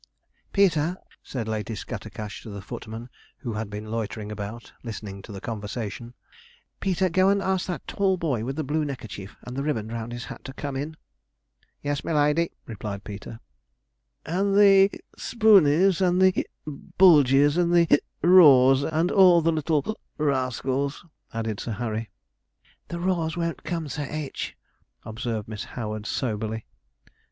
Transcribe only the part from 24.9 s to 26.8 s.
observed Miss Howard soberly.